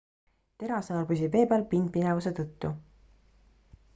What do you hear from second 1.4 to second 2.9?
peal pindpinevuse tõttu